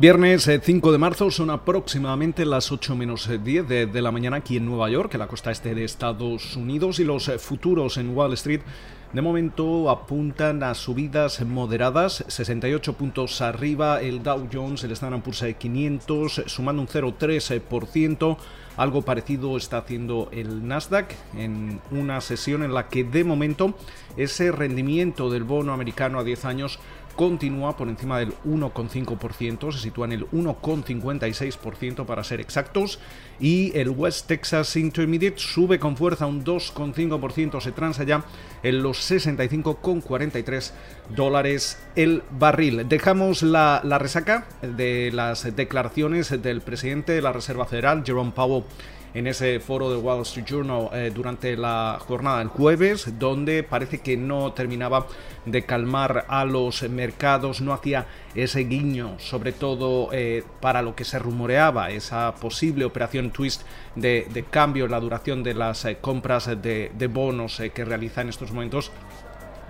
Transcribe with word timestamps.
Viernes 0.00 0.48
5 0.62 0.88
eh, 0.88 0.92
de 0.92 0.98
marzo 0.98 1.28
son 1.28 1.50
aproximadamente 1.50 2.46
las 2.46 2.70
8 2.70 2.94
menos 2.94 3.28
10 3.28 3.66
de, 3.66 3.86
de, 3.86 4.00
la 4.00 4.12
mañana 4.12 4.36
aquí 4.36 4.56
en 4.56 4.64
Nueva 4.64 4.88
York, 4.88 5.12
en 5.14 5.18
la 5.18 5.26
costa 5.26 5.50
este 5.50 5.74
de 5.74 5.82
Estados 5.82 6.54
Unidos, 6.54 7.00
y 7.00 7.04
los 7.04 7.26
eh, 7.26 7.40
futuros 7.40 7.96
en 7.96 8.16
Wall 8.16 8.32
Street 8.34 8.60
de 9.12 9.22
momento 9.22 9.88
apuntan 9.88 10.62
a 10.62 10.74
subidas 10.74 11.40
moderadas, 11.40 12.24
68 12.28 12.92
puntos 12.92 13.40
arriba 13.40 14.02
el 14.02 14.22
Dow 14.22 14.48
Jones, 14.52 14.84
el 14.84 14.92
Standard 14.92 15.22
Poor's 15.22 15.42
500 15.58 16.42
sumando 16.44 16.82
un 16.82 16.88
0,3%. 16.88 18.36
Algo 18.76 19.02
parecido 19.02 19.56
está 19.56 19.78
haciendo 19.78 20.28
el 20.30 20.68
Nasdaq 20.68 21.14
en 21.34 21.80
una 21.90 22.20
sesión 22.20 22.62
en 22.62 22.74
la 22.74 22.88
que 22.88 23.02
de 23.02 23.24
momento 23.24 23.74
ese 24.18 24.52
rendimiento 24.52 25.30
del 25.30 25.42
bono 25.42 25.72
americano 25.72 26.18
a 26.18 26.24
10 26.24 26.44
años 26.44 26.78
continúa 27.18 27.76
por 27.76 27.88
encima 27.88 28.20
del 28.20 28.32
1,5%, 28.44 29.72
se 29.72 29.80
sitúa 29.80 30.06
en 30.06 30.12
el 30.12 30.30
1,56% 30.30 32.06
para 32.06 32.22
ser 32.22 32.40
exactos, 32.40 33.00
y 33.40 33.76
el 33.76 33.90
West 33.90 34.28
Texas 34.28 34.76
Intermediate 34.76 35.36
sube 35.36 35.80
con 35.80 35.96
fuerza 35.96 36.26
un 36.26 36.44
2,5%, 36.44 37.60
se 37.60 37.72
transa 37.72 38.04
ya 38.04 38.24
en 38.62 38.84
los 38.84 39.10
65,43 39.10 40.70
dólares 41.16 41.82
el 41.96 42.22
barril. 42.30 42.88
Dejamos 42.88 43.42
la, 43.42 43.80
la 43.82 43.98
resaca 43.98 44.46
de 44.62 45.10
las 45.12 45.56
declaraciones 45.56 46.40
del 46.40 46.60
presidente 46.60 47.10
de 47.14 47.22
la 47.22 47.32
Reserva 47.32 47.66
Federal, 47.66 48.04
Jerome 48.06 48.30
Powell, 48.30 48.62
en 49.14 49.26
ese 49.26 49.60
foro 49.60 49.90
de 49.90 49.96
Wall 49.96 50.22
Street 50.22 50.46
Journal 50.46 50.88
eh, 50.92 51.10
durante 51.14 51.56
la 51.56 51.98
jornada 52.00 52.38
del 52.38 52.48
jueves, 52.48 53.18
donde 53.18 53.62
parece 53.62 54.00
que 54.00 54.16
no 54.16 54.52
terminaba 54.52 55.06
de 55.44 55.64
calmar 55.64 56.26
a 56.28 56.44
los 56.44 56.82
mercados, 56.88 57.60
no 57.60 57.72
hacía 57.72 58.06
ese 58.34 58.60
guiño, 58.60 59.18
sobre 59.18 59.52
todo 59.52 60.10
eh, 60.12 60.44
para 60.60 60.82
lo 60.82 60.94
que 60.94 61.04
se 61.04 61.18
rumoreaba, 61.18 61.90
esa 61.90 62.34
posible 62.34 62.84
operación 62.84 63.30
twist 63.30 63.62
de, 63.94 64.44
cambio 64.50 64.84
en 64.84 64.90
la 64.90 65.00
duración 65.00 65.42
de 65.42 65.54
las 65.54 65.84
eh, 65.84 65.98
compras 66.00 66.46
de, 66.46 66.92
de 66.96 67.06
bonos 67.06 67.60
que 67.74 67.84
realiza 67.84 68.20
en 68.20 68.28
estos 68.28 68.52
momentos 68.52 68.92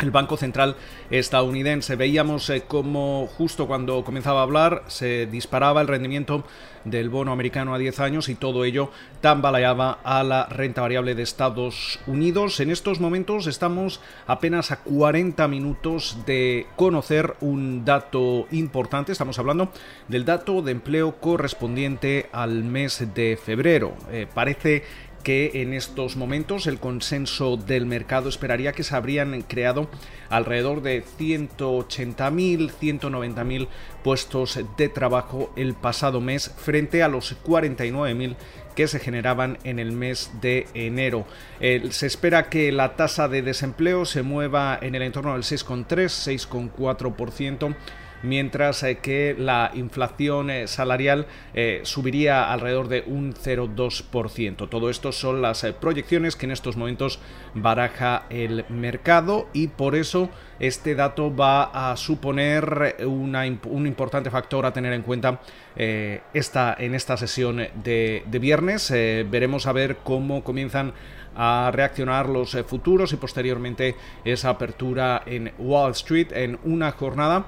el 0.01 0.11
Banco 0.11 0.37
Central 0.37 0.77
estadounidense. 1.11 1.97
Veíamos 1.97 2.49
eh, 2.51 2.63
como 2.67 3.27
justo 3.27 3.67
cuando 3.67 4.05
comenzaba 4.05 4.41
a 4.41 4.43
hablar 4.45 4.85
se 4.87 5.27
disparaba 5.27 5.81
el 5.81 5.89
rendimiento 5.89 6.45
del 6.85 7.11
bono 7.11 7.33
americano 7.33 7.75
a 7.75 7.79
10 7.79 8.01
años 8.01 8.29
y 8.29 8.35
todo 8.35 8.65
ello 8.65 8.91
tambaleaba 9.21 9.99
a 10.05 10.23
la 10.23 10.47
renta 10.47 10.81
variable 10.81 11.15
de 11.15 11.23
Estados 11.23 11.99
Unidos. 12.07 12.61
En 12.61 12.71
estos 12.71 13.01
momentos 13.01 13.47
estamos 13.47 14.01
apenas 14.27 14.71
a 14.71 14.81
40 14.81 15.49
minutos 15.49 16.19
de 16.27 16.67
conocer 16.77 17.35
un 17.41 17.85
dato 17.85 18.47
importante. 18.51 19.13
Estamos 19.13 19.39
hablando 19.39 19.71
del 20.09 20.25
dato 20.25 20.63
de 20.63 20.73
empleo 20.73 21.17
correspondiente 21.21 22.29
al 22.33 22.65
mes 22.65 23.07
de 23.15 23.39
febrero. 23.43 23.95
Eh, 24.11 24.27
parece 24.33 24.85
que 25.29 25.61
en 25.61 25.75
estos 25.75 26.17
momentos 26.17 26.67
el 26.67 26.79
consenso 26.79 27.59
del 27.59 27.85
mercado 27.85 28.31
esperaría 28.31 28.73
que 28.73 28.83
se 28.83 28.97
habrían 28.97 29.43
creado 29.43 29.91
alrededor 30.31 30.81
de 30.81 31.05
180.000, 31.05 32.71
190.000 32.71 33.69
puestos 34.03 34.59
de 34.79 34.89
trabajo 34.89 35.53
el 35.55 35.75
pasado 35.75 36.23
mes 36.23 36.51
frente 36.57 37.03
a 37.03 37.09
los 37.09 37.37
49.000 37.45 38.37
que 38.75 38.89
se 38.89 39.01
generaban 39.01 39.59
en 39.65 39.79
el 39.79 39.93
mes 39.93 40.31
de 40.41 40.67
enero. 40.73 41.27
se 41.61 42.07
espera 42.07 42.49
que 42.49 42.73
la 42.73 42.97
tasa 42.97 43.29
de 43.29 43.43
desempleo 43.43 44.07
se 44.07 44.23
mueva 44.23 44.79
en 44.81 44.95
el 44.95 45.03
entorno 45.03 45.35
del 45.35 45.43
6,3, 45.43 46.49
6,4% 46.73 47.77
mientras 48.23 48.83
eh, 48.83 48.99
que 48.99 49.35
la 49.39 49.71
inflación 49.75 50.51
eh, 50.51 50.67
salarial 50.67 51.27
eh, 51.55 51.81
subiría 51.85 52.53
alrededor 52.53 52.89
de 52.89 53.05
un 53.07 53.35
0,2%. 53.35 54.69
Todo 54.69 54.91
esto 54.91 55.13
son 55.13 55.43
las 55.43 55.65
proyecciones 55.81 56.37
que 56.37 56.47
en 56.47 56.53
estos 56.53 56.77
momentos 56.77 57.21
baraja 57.55 58.25
el 58.31 58.65
mercado 58.69 59.49
y 59.53 59.69
por 59.69 59.95
eso 59.95 60.31
este 60.59 60.95
dato 60.95 61.35
va 61.35 61.91
a 61.91 61.97
suponer 61.97 62.97
un 63.07 63.87
importante 63.87 64.31
factor 64.31 64.67
a 64.67 64.73
tener 64.73 64.93
en 64.93 65.03
cuenta 65.03 65.41
esta, 65.77 66.77
en 66.79 66.95
esta 66.97 67.17
sesión 67.17 67.59
de, 67.75 68.25
de 68.27 68.39
viernes. 68.39 68.91
veremos 68.91 69.67
a 69.69 69.73
ver 69.73 69.99
cómo 70.03 70.43
comienzan 70.43 70.93
a 71.37 71.71
reaccionar 71.73 72.29
los 72.29 72.57
futuros 72.67 73.13
y 73.13 73.17
posteriormente 73.17 73.95
esa 74.25 74.51
apertura 74.51 75.23
en 75.27 75.53
Wall 75.59 75.93
Street 75.93 76.33
en 76.33 76.59
una 76.65 76.91
jornada 76.91 77.47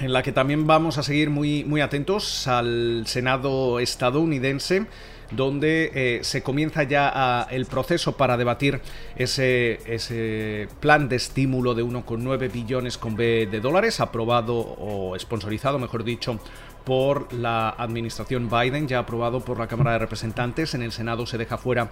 en 0.00 0.12
la 0.12 0.22
que 0.22 0.32
también 0.32 0.66
vamos 0.66 0.98
a 0.98 1.02
seguir 1.02 1.30
muy, 1.30 1.64
muy 1.64 1.80
atentos 1.80 2.46
al 2.48 3.06
Senado 3.06 3.80
estadounidense 3.80 4.86
donde 5.30 5.90
eh, 5.94 6.20
se 6.22 6.42
comienza 6.42 6.84
ya 6.84 7.46
el 7.50 7.66
proceso 7.66 8.16
para 8.16 8.36
debatir 8.36 8.80
ese, 9.16 9.80
ese 9.92 10.68
plan 10.80 11.08
de 11.08 11.16
estímulo 11.16 11.74
de 11.74 11.84
1,9 11.84 12.52
billones 12.52 12.98
con 12.98 13.16
B 13.16 13.48
de 13.50 13.60
dólares, 13.60 14.00
aprobado 14.00 14.56
o 14.56 15.18
sponsorizado, 15.18 15.78
mejor 15.78 16.04
dicho, 16.04 16.38
por 16.84 17.32
la 17.32 17.70
administración 17.70 18.48
Biden, 18.48 18.86
ya 18.86 19.00
aprobado 19.00 19.40
por 19.40 19.58
la 19.58 19.66
Cámara 19.66 19.92
de 19.92 19.98
Representantes. 19.98 20.74
En 20.74 20.82
el 20.82 20.92
Senado 20.92 21.26
se 21.26 21.36
deja 21.36 21.58
fuera 21.58 21.90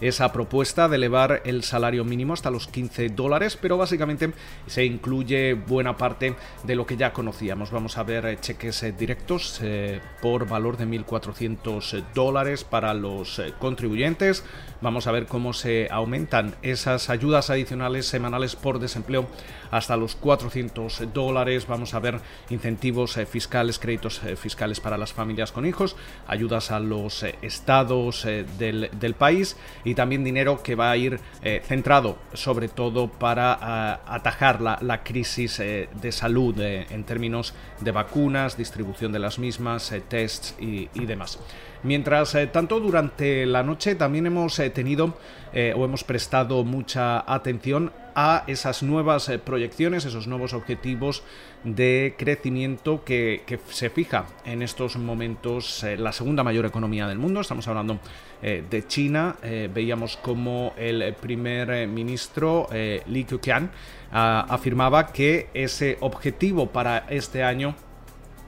esa 0.00 0.32
propuesta 0.32 0.88
de 0.88 0.96
elevar 0.96 1.42
el 1.44 1.62
salario 1.62 2.04
mínimo 2.04 2.32
hasta 2.32 2.50
los 2.50 2.66
15 2.66 3.10
dólares, 3.10 3.58
pero 3.60 3.76
básicamente 3.76 4.32
se 4.66 4.84
incluye 4.84 5.54
buena 5.54 5.96
parte 5.96 6.36
de 6.64 6.74
lo 6.74 6.86
que 6.86 6.96
ya 6.96 7.12
conocíamos. 7.12 7.70
Vamos 7.70 7.98
a 7.98 8.02
ver 8.02 8.26
eh, 8.26 8.38
cheques 8.40 8.82
eh, 8.82 8.92
directos 8.92 9.60
eh, 9.62 10.00
por 10.20 10.46
valor 10.48 10.76
de 10.76 10.86
1.400 10.86 12.04
dólares 12.14 12.64
para 12.64 12.94
los 12.94 13.40
contribuyentes. 13.58 14.44
Vamos 14.80 15.06
a 15.06 15.12
ver 15.12 15.26
cómo 15.26 15.52
se 15.52 15.88
aumentan 15.90 16.54
esas 16.62 17.10
ayudas 17.10 17.50
adicionales 17.50 18.06
semanales 18.06 18.56
por 18.56 18.78
desempleo 18.78 19.26
hasta 19.70 19.96
los 19.96 20.14
400 20.14 21.12
dólares. 21.12 21.66
Vamos 21.66 21.94
a 21.94 22.00
ver 22.00 22.20
incentivos 22.50 23.18
fiscales, 23.30 23.78
créditos 23.78 24.20
fiscales 24.36 24.80
para 24.80 24.98
las 24.98 25.12
familias 25.12 25.52
con 25.52 25.66
hijos, 25.66 25.96
ayudas 26.26 26.70
a 26.70 26.80
los 26.80 27.22
estados 27.42 28.26
del, 28.58 28.90
del 28.92 29.14
país 29.14 29.56
y 29.84 29.94
también 29.94 30.24
dinero 30.24 30.62
que 30.62 30.74
va 30.74 30.90
a 30.90 30.96
ir 30.96 31.20
eh, 31.42 31.62
centrado 31.64 32.18
sobre 32.32 32.68
todo 32.68 33.08
para 33.08 33.58
eh, 33.60 34.00
atajar 34.06 34.60
la, 34.60 35.02
crisis 35.02 35.60
eh, 35.60 35.88
de 36.00 36.12
salud 36.12 36.58
en 36.60 37.04
términos 37.04 37.54
de 37.80 37.90
vacunas, 37.90 38.56
distribución 38.56 39.12
de 39.12 39.18
las 39.18 39.38
mismas, 39.38 39.92
tests 40.08 40.54
y, 40.60 40.88
y 40.94 41.04
demás. 41.06 41.38
Mientras 41.82 42.36
tanto, 42.52 42.80
durante 42.80 43.44
la 43.44 43.62
noche 43.62 43.94
también 43.94 44.26
hemos 44.26 44.56
tenido 44.72 45.18
o 45.54 45.84
hemos 45.84 46.02
prestado 46.02 46.64
mucha 46.64 47.30
atención 47.32 47.92
a 48.14 48.44
esas 48.46 48.82
nuevas 48.82 49.28
eh, 49.28 49.38
proyecciones, 49.38 50.04
esos 50.04 50.26
nuevos 50.26 50.52
objetivos 50.52 51.22
de 51.64 52.14
crecimiento 52.16 53.04
que, 53.04 53.42
se 53.70 53.90
fija 53.90 54.26
en 54.44 54.62
estos 54.62 54.96
momentos 54.96 55.82
eh, 55.82 55.96
la 55.96 56.12
segunda 56.12 56.42
mayor 56.42 56.66
economía 56.66 57.08
del 57.08 57.18
mundo. 57.18 57.40
Estamos 57.40 57.66
hablando 57.68 57.98
eh, 58.42 58.64
de 58.68 58.86
China. 58.86 59.36
veíamos 59.42 60.16
como 60.16 60.74
el 60.76 61.14
primer 61.14 61.88
ministro 61.88 62.68
Li 62.72 63.24
Keqiang 63.24 63.70
ah, 64.12 64.46
afirmaba 64.48 65.12
que 65.12 65.48
ese 65.54 65.96
objetivo 66.00 66.66
para 66.66 67.06
este 67.08 67.42
año 67.42 67.74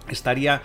estaría 0.09 0.63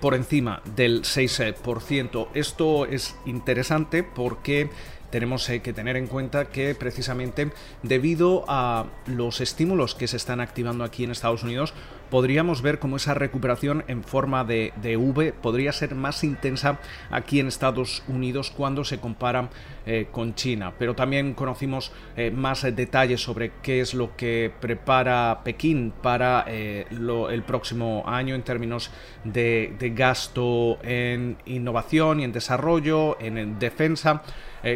por 0.00 0.14
encima 0.14 0.62
del 0.74 1.02
6%. 1.02 2.28
Esto 2.34 2.86
es 2.86 3.16
interesante 3.26 4.02
porque 4.02 4.70
tenemos 5.12 5.48
eh, 5.50 5.60
que 5.60 5.72
tener 5.72 5.96
en 5.96 6.08
cuenta 6.08 6.46
que 6.46 6.74
precisamente 6.74 7.52
debido 7.82 8.44
a 8.48 8.86
los 9.06 9.40
estímulos 9.40 9.94
que 9.94 10.08
se 10.08 10.16
están 10.16 10.40
activando 10.40 10.82
aquí 10.82 11.04
en 11.04 11.10
Estados 11.10 11.44
Unidos, 11.44 11.74
podríamos 12.10 12.60
ver 12.62 12.78
cómo 12.78 12.96
esa 12.96 13.14
recuperación 13.14 13.84
en 13.88 14.04
forma 14.04 14.44
de, 14.44 14.72
V 14.96 15.32
podría 15.32 15.72
ser 15.72 15.94
más 15.94 16.24
intensa 16.24 16.78
aquí 17.10 17.40
en 17.40 17.48
Estados 17.48 18.02
Unidos 18.08 18.50
cuando 18.50 18.84
se 18.84 19.00
compara 19.00 19.50
eh, 19.86 20.08
con 20.10 20.34
China. 20.34 20.72
Pero 20.78 20.94
también 20.94 21.34
conocimos 21.34 21.92
eh, 22.16 22.30
más 22.30 22.62
detalles 22.62 23.22
sobre 23.22 23.52
qué 23.62 23.80
es 23.80 23.94
lo 23.94 24.16
que 24.16 24.50
prepara 24.60 25.40
Pekín 25.44 25.92
para 26.02 26.42
el 26.42 27.42
próximo 27.46 28.02
año 28.06 28.34
en 28.34 28.42
términos 28.42 28.90
de, 29.24 29.92
gasto 29.94 30.78
en 30.82 31.36
innovación 31.46 32.20
y 32.20 32.24
en 32.24 32.32
desarrollo, 32.32 33.18
en, 33.20 33.58
defensa. 33.58 34.22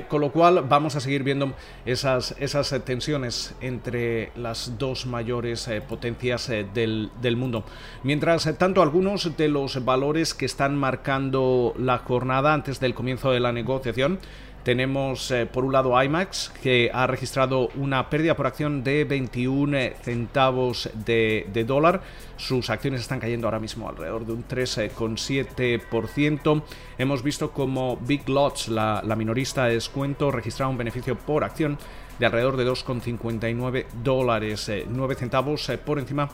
Con 0.09 0.21
lo 0.21 0.33
cual 0.33 0.65
vamos 0.69 0.97
a 0.97 1.01
seguir 1.01 1.23
viendo 1.23 1.55
esas, 1.85 2.35
esas 2.41 2.75
tensiones 2.85 3.55
entre 3.61 4.33
las 4.35 4.79
dos 4.79 5.07
mayores 5.07 5.71
potencias 5.89 6.49
del, 6.75 7.11
del 7.21 7.37
mundo. 7.37 7.65
Mientras 8.03 8.53
tanto, 8.59 8.83
algunos 8.83 9.37
de 9.37 9.49
los 9.49 9.85
valores 9.85 10.35
que 10.35 10.47
están 10.47 10.77
marcando 10.77 11.75
la 11.79 11.99
jornada 11.99 12.53
antes 12.53 12.81
del 12.81 12.95
comienzo 12.95 13.31
de 13.31 13.41
la 13.41 13.53
negociación 13.53 14.19
tenemos 14.67 15.31
eh, 15.31 15.47
por 15.47 15.65
un 15.65 15.73
lado 15.73 16.03
IMAX, 16.03 16.51
que 16.61 16.91
ha 16.93 17.07
registrado 17.07 17.69
una 17.77 18.11
pérdida 18.11 18.35
por 18.35 18.49
acción 18.49 18.83
de 18.83 19.05
21 19.05 19.79
centavos 20.03 20.91
de, 20.93 21.65
dólar. 21.65 22.03
Sus 22.37 22.69
acciones 22.69 23.03
están 23.03 23.21
cayendo 23.21 23.47
ahora 23.47 23.61
mismo 23.61 23.89
alrededor 23.89 24.27
de 24.27 24.33
un 24.33 24.45
3,7%. 24.45 26.63
Hemos 26.99 27.23
visto 27.23 27.53
como 27.53 27.97
Big 27.99 28.29
Lots, 28.29 28.67
la, 28.67 29.03
minorista 29.17 29.67
de 29.67 29.75
descuento, 29.75 30.33
registraba 30.33 30.73
un 30.73 30.79
beneficio 30.79 31.17
por 31.17 31.45
acción 31.45 31.79
de 32.19 32.27
alrededor 32.27 32.57
de 32.57 32.69
2,59 32.69 33.87
dólares, 34.03 34.69
9 34.89 35.15
eh, 35.15 35.17
centavos 35.17 35.69
eh, 35.69 35.79
por 35.79 36.01
encima 36.01 36.29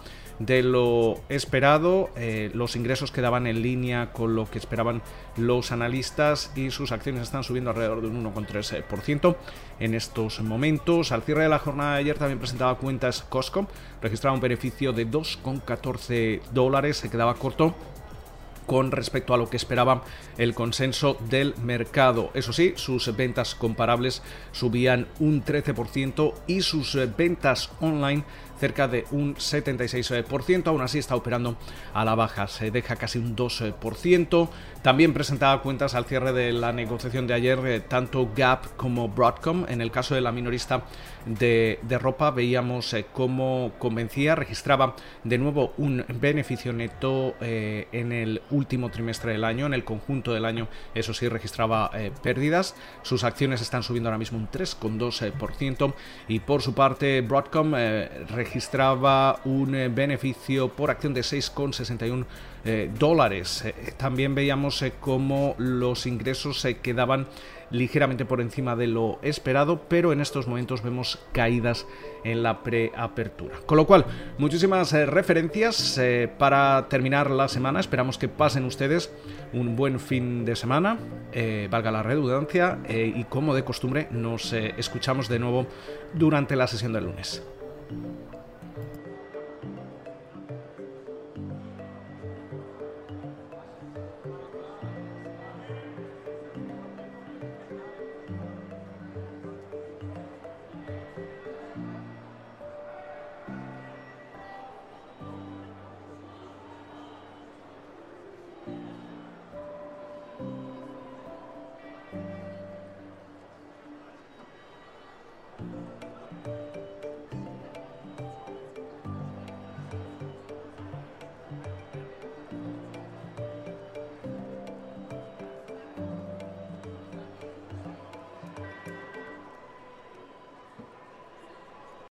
de 0.46 0.62
lo 0.62 1.20
esperado. 1.28 2.10
Eh, 2.16 2.50
los 2.54 2.76
ingresos 2.76 3.12
quedaban 3.12 3.46
en 3.46 3.62
línea 3.62 4.12
con 4.12 4.34
lo 4.34 4.50
que 4.50 4.58
esperaban 4.58 5.02
los 5.36 5.72
analistas 5.72 6.52
y 6.56 6.70
sus 6.70 6.92
acciones 6.92 7.22
están 7.22 7.44
subiendo 7.44 7.70
alrededor 7.70 8.02
de 8.02 8.08
un 8.08 8.24
1,3% 8.24 9.36
en 9.80 9.94
estos 9.94 10.40
momentos. 10.40 11.12
Al 11.12 11.22
cierre 11.22 11.44
de 11.44 11.48
la 11.48 11.58
jornada 11.58 11.94
de 11.94 12.00
ayer 12.00 12.18
también 12.18 12.38
presentaba 12.38 12.76
cuentas 12.76 13.22
Costco, 13.28 13.66
registraba 14.00 14.34
un 14.34 14.40
beneficio 14.40 14.92
de 14.92 15.06
2,14 15.06 16.42
dólares, 16.52 16.96
se 16.98 17.10
quedaba 17.10 17.34
corto 17.34 17.74
con 18.66 18.90
respecto 18.90 19.34
a 19.34 19.36
lo 19.36 19.50
que 19.50 19.56
esperaba 19.56 20.02
el 20.38 20.54
consenso 20.54 21.16
del 21.28 21.54
mercado. 21.62 22.30
Eso 22.34 22.52
sí, 22.52 22.74
sus 22.76 23.14
ventas 23.16 23.54
comparables 23.54 24.22
subían 24.52 25.08
un 25.18 25.44
13% 25.44 26.34
y 26.46 26.62
sus 26.62 26.96
ventas 27.16 27.70
online 27.80 28.24
cerca 28.62 28.87
de 28.87 29.06
un 29.11 29.35
76%, 29.35 30.69
aún 30.69 30.82
así 30.82 31.00
está 31.00 31.17
operando 31.17 31.56
a 31.93 32.05
la 32.05 32.14
baja, 32.14 32.47
se 32.47 32.70
deja 32.70 32.94
casi 32.94 33.19
un 33.19 33.35
2%. 33.35 34.49
También 34.82 35.12
presentaba 35.12 35.62
cuentas 35.62 35.97
al 35.97 36.05
cierre 36.05 36.32
de 36.32 36.53
la 36.53 36.73
negociación 36.73 37.26
de 37.26 37.35
ayer 37.35 37.59
eh, 37.67 37.81
tanto 37.81 38.31
Gap 38.37 38.76
como 38.76 39.09
Broadcom. 39.09 39.64
En 39.69 39.81
el 39.81 39.91
caso 39.91 40.14
de 40.14 40.20
la 40.20 40.31
minorista 40.31 40.85
de, 41.26 41.79
ropa 42.00 42.31
veíamos 42.31 42.94
eh, 42.94 43.06
cómo 43.12 43.73
convencía, 43.81 44.37
registraba 44.37 44.94
de 45.25 45.38
nuevo 45.38 45.73
un 45.76 46.05
beneficio 46.20 46.73
neto 46.73 47.35
eh, 47.41 47.88
en 47.91 48.12
el 48.12 48.43
último 48.50 48.91
trimestre 48.91 49.32
del 49.32 49.44
año, 49.44 49.67
en 49.67 49.75
el 49.75 49.85
conjunto 49.85 50.32
del 50.32 50.44
año 50.44 50.69
eso 50.94 51.14
sí 51.14 51.29
registraba 51.29 51.91
pérdidas. 52.23 52.76
Sus 53.03 53.25
acciones 53.25 53.61
están 53.61 53.82
subiendo 53.82 54.09
ahora 54.09 54.19
mismo 54.19 54.38
un 54.38 54.49
3,2% 54.49 55.94
y 56.29 56.41
por 56.41 56.62
su 56.62 56.75
parte 56.75 57.20
Broadcom 57.23 57.75
registraba 58.29 58.51
registraba 58.52 59.40
un 59.46 59.75
eh, 59.75 59.88
beneficio 59.88 60.69
por 60.69 60.90
acción 60.90 61.14
de 61.14 61.22
6,61 61.22 62.26
eh, 62.66 62.90
dólares. 62.99 63.64
Eh, 63.64 63.94
también 63.96 64.34
veíamos 64.34 64.84
cómo 65.00 65.54
los 65.56 66.04
ingresos 66.04 66.60
se 66.60 66.76
quedaban 66.76 67.28
ligeramente 67.70 68.26
por 68.26 68.43
encima 68.43 68.76
de 68.76 68.88
lo 68.88 69.19
esperado, 69.22 69.84
pero 69.88 70.12
en 70.12 70.20
estos 70.20 70.46
momentos 70.46 70.82
vemos 70.82 71.19
caídas 71.32 71.87
en 72.25 72.43
la 72.43 72.62
preapertura. 72.62 73.56
Con 73.64 73.78
lo 73.78 73.87
cual, 73.87 74.04
muchísimas 74.37 74.93
referencias 74.93 75.99
para 76.37 76.88
terminar 76.90 77.31
la 77.31 77.49
semana. 77.49 77.81
Esperamos 77.81 78.19
que 78.19 78.28
pasen 78.28 78.66
ustedes 78.66 79.10
un 79.54 79.75
buen 79.75 79.99
fin 79.99 80.44
de 80.44 80.54
semana, 80.54 80.99
valga 81.70 81.90
la 81.90 82.02
redundancia, 82.02 82.81
y 82.90 83.25
como 83.25 83.54
de 83.54 83.64
costumbre, 83.64 84.08
nos 84.10 84.52
escuchamos 84.52 85.31
de 85.31 85.38
nuevo 85.38 85.66
durante 86.12 86.54
la 86.56 86.66
sesión 86.66 86.93
del 86.93 87.04
lunes. 87.04 87.43